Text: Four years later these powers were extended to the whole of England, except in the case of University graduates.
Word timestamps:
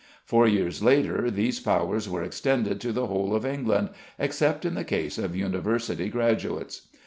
Four 0.25 0.47
years 0.47 0.81
later 0.81 1.29
these 1.29 1.59
powers 1.59 2.09
were 2.09 2.23
extended 2.23 2.81
to 2.81 2.91
the 2.91 3.05
whole 3.05 3.35
of 3.35 3.45
England, 3.45 3.89
except 4.17 4.65
in 4.65 4.73
the 4.73 4.83
case 4.83 5.19
of 5.19 5.35
University 5.35 6.09
graduates. 6.09 6.87